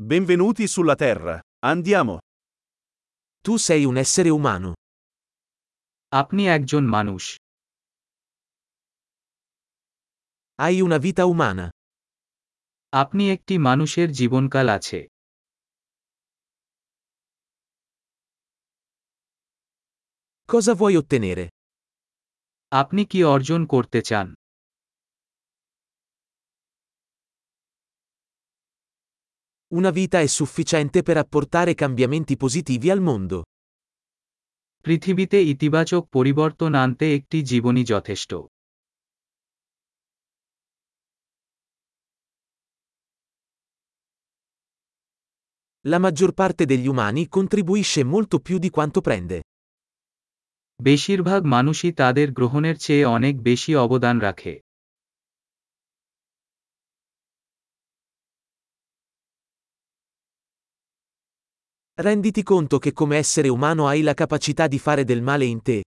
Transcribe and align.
Benvenuti 0.00 0.68
sulla 0.68 0.94
Terra. 0.94 1.40
Andiamo. 1.66 2.20
Tu 3.42 3.56
sei 3.56 3.84
un 3.84 3.96
essere 3.96 4.28
umano. 4.30 4.72
আপনি 6.20 6.42
একজন 6.56 6.84
মানুষ 6.96 7.22
Hai 10.62 10.80
una 10.86 10.98
vita 11.06 11.24
umana. 11.34 11.66
আপনি 13.02 13.22
একটি 13.34 13.54
মানুষের 13.68 14.08
জীবনকাল 14.18 14.66
আছে 14.78 15.00
Cosa 20.52 20.72
vuoi 20.80 20.94
ottenere? 21.02 21.46
আপনি 22.80 23.02
কি 23.10 23.20
অর্জন 23.34 23.60
করতে 23.72 24.00
চান 24.08 24.26
Una 29.73 29.89
vita 29.89 30.19
è 30.19 30.27
sufficiente 30.27 31.01
per 31.01 31.17
apportare 31.17 31.73
cambiamenti 31.73 32.37
positivi 32.37 32.89
al 32.89 33.01
mondo. 33.01 33.37
পৃথিবীতে 34.85 35.37
ইতিবাচক 35.53 36.03
পরিবর্তন 36.11 36.71
আনতে 36.83 37.05
একটি 37.15 37.37
জীবনী 37.43 37.83
যথেষ্ট 37.83 38.31
La 45.85 45.99
maggior 45.99 46.31
parte 46.33 46.63
degli 46.65 46.87
umani 46.93 47.23
contribuisce 47.37 48.01
molto 48.03 48.35
più 48.39 48.57
di 48.57 48.69
quanto 48.69 48.99
prende. 49.07 49.37
বেশিরভাগ 50.79 51.41
মানুষই 51.45 51.91
তাদের 51.93 52.27
গ্রহণের 52.31 52.77
চেয়ে 52.77 53.05
অনেক 53.05 53.35
বেশি 53.41 53.71
অবদান 53.75 54.19
রাখে 54.19 54.53
Renditi 61.97 62.43
conto 62.43 62.79
che 62.79 62.91
come 62.91 63.17
essere 63.17 63.49
umano 63.49 63.87
hai 63.87 64.01
la 64.01 64.13
capacità 64.13 64.67
di 64.67 64.79
fare 64.79 65.03
del 65.03 65.21
male 65.21 65.45
in 65.45 65.61
te. 65.61 65.77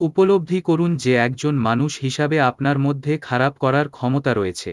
উপলব্ধি 0.00 0.58
করুন 0.68 0.90
যে 1.04 1.12
একজন 1.26 1.54
মানুষ 1.68 1.92
হিসাবে 2.04 2.36
আপনার 2.50 2.76
মধ্যে 2.86 3.12
খারাপ 3.28 3.54
করার 3.62 3.86
ক্ষমতা 3.96 4.30
রয়েছে 4.40 4.72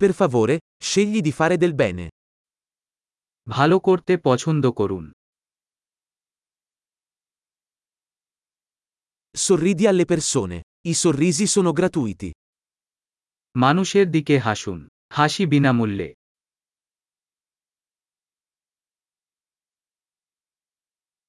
Per 0.00 0.12
favore, 0.20 0.54
scegli 0.86 1.20
di 1.26 1.32
fare 1.38 1.56
del 1.62 1.74
bene. 1.82 2.06
ভালো 3.46 3.76
করতে 3.88 4.12
পছন্দ 4.28 4.64
করুন 4.80 5.04
Sorridi 9.34 9.84
alle 9.90 10.04
persone. 10.12 10.58
I 10.90 10.92
sorrisi 11.02 11.46
sono 11.54 11.70
gratuiti. 11.78 12.30
মানুষের 13.54 14.06
দিকে 14.10 14.36
হাসুন 14.38 14.78
হাসি 15.16 15.44
বিনামূল্যে 15.52 16.08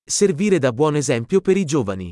Servire 0.08 0.58
da 0.60 0.72
buon 0.80 0.96
esempio 0.96 1.40
per 1.46 1.58
i 1.64 1.66
giovani. 1.72 2.10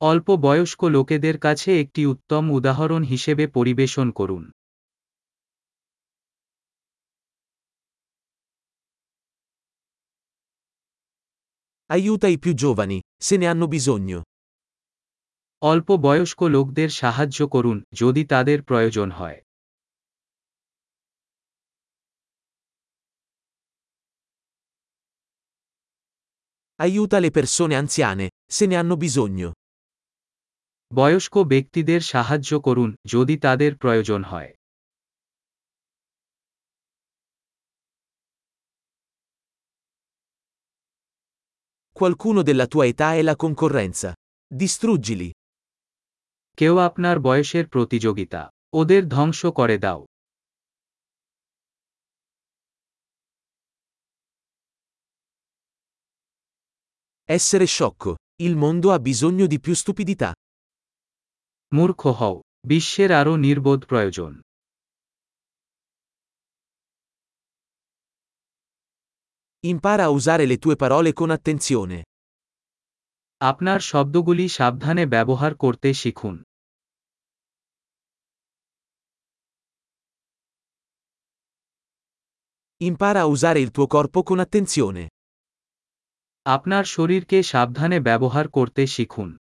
অল্প 0.00 0.28
বয়স্ক 0.46 0.80
লোকেদের 0.94 1.36
কাছে 1.38 1.70
একটি 1.82 2.02
উত্তম 2.12 2.44
উদাহরণ 2.58 3.02
হিসেবে 3.12 3.44
পরিবেশন 3.56 4.08
করুন 4.18 4.44
Aiuta 11.94 12.28
i 12.34 12.38
più 12.38 12.52
giovani, 12.54 12.98
se 13.26 13.34
ne 13.36 13.46
hanno 13.50 13.66
bisogno. 13.68 14.18
অল্প 15.62 15.88
বয়স্ক 15.96 16.42
লোকদের 16.42 16.88
সাহায্য 16.88 17.38
করুন 17.48 17.76
যদি 17.94 18.22
তাদের 18.24 18.58
প্রয়োজন 18.62 19.10
হয় 19.10 19.38
Aiuta 26.78 27.18
le 27.20 27.30
persone 27.30 27.74
anziane, 27.76 28.26
se 28.56 28.64
ne 28.66 28.76
hanno 28.80 28.96
bisogno. 28.96 29.48
বয়স্ক 30.94 31.34
ব্যক্তিদের 31.38 32.00
সাহায্য 32.00 32.50
করুন 32.60 32.90
যদি 33.06 33.34
তাদের 33.36 33.72
প্রয়োজন 33.76 34.24
হয় 34.24 34.52
Qualcuno 41.98 42.42
della 42.42 42.66
tua 42.66 42.84
età 42.86 43.08
è 43.14 43.22
la 43.22 43.36
concorrenza. 43.36 44.10
Distruggili. 44.62 45.30
কেউ 46.57 46.75
আপনার 46.87 47.17
বয়সের 47.19 47.65
প্রতিযোগিতা 47.67 48.41
ওদের 48.73 49.01
ধ্বংস 49.09 49.41
করে 49.59 49.77
দাও 49.85 50.01
Essere 57.29 57.65
sciocco. 57.65 58.11
Il 58.45 58.53
mondo 58.55 58.87
ha 58.93 58.99
bisogno 58.99 59.45
di 59.47 59.57
più 59.59 59.73
stupidità. 59.73 60.29
মূর্খ 61.71 62.01
হও 62.19 62.35
বিশ্বের 62.67 63.09
আরও 63.19 63.33
নির্বোধ 63.45 63.79
প্রয়োজন 63.91 64.33
Impara 69.63 70.03
a 70.07 70.13
usare 70.17 70.45
le 70.45 70.57
tue 70.63 70.75
parole 70.75 71.11
con 71.19 71.29
attenzione. 71.37 71.99
আপনার 73.41 73.79
শব্দগুলি 73.81 74.45
সাবধানে 74.49 75.03
ব্যবহার 75.05 75.51
করতে 75.55 75.89
শিখুন 75.93 76.35
Impara 82.80 83.20
a 83.20 83.26
usare 83.26 83.60
il 83.60 83.70
tuo 83.70 83.86
corpo 83.86 84.18
con 84.28 84.38
attenzione. 84.46 85.04
আপনার 86.44 86.84
শরীরকে 86.84 87.42
সাবধানে 87.42 87.98
ব্যবহার 88.00 88.46
করতে 88.48 88.86
শিখুন 88.86 89.36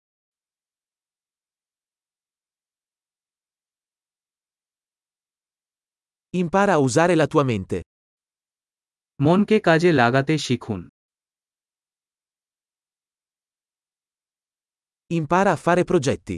Impara 6.33 6.73
a 6.77 6.79
usare 6.87 7.15
la 7.21 7.27
tua 7.27 7.43
mente. 7.43 7.79
মনকে 9.23 9.57
কাজে 9.59 9.91
লাগাতে 9.91 10.37
শিখুন 10.37 10.81
Impara 15.11 15.51
a 15.55 15.59
fare 15.65 15.83
progetti. 15.91 16.37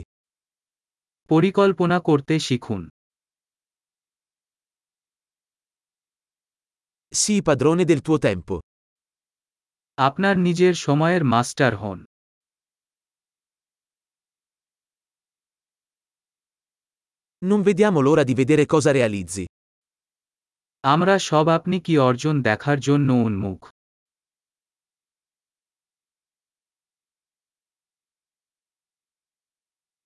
পরিকল্পনা 1.30 2.00
করতে 2.00 2.34
শিখুন 2.38 2.82
Sii 7.14 7.42
padrone 7.42 7.84
del 7.84 8.00
tuo 8.06 8.18
tempo. 8.18 8.54
আপনার 9.98 10.34
নিজের 10.38 10.74
সময়ের 10.86 11.22
মাস্টার 11.24 11.72
হন 11.82 11.98
Non 17.42 17.60
vediamo 17.68 17.98
l'ora 18.06 18.24
di 18.28 18.34
vedere 18.40 18.64
cosa 18.74 18.90
realizzi. 18.98 19.44
আমরা 20.84 21.14
সব 21.28 21.46
আপনি 21.48 21.76
কি 21.80 21.94
অর্জন 22.08 22.34
দেখার 22.42 22.78
জন্য 22.88 23.08
উন্মুখ 23.26 23.60